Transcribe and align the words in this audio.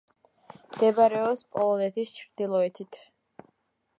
მდებარეობს 0.69 1.43
პოლონეთის 1.57 2.13
ჩრდილოეთით. 2.21 3.01